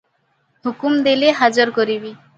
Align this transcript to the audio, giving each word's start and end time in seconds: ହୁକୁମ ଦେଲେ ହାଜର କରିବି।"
ହୁକୁମ 0.67 1.05
ଦେଲେ 1.09 1.31
ହାଜର 1.43 1.77
କରିବି।" 1.77 2.13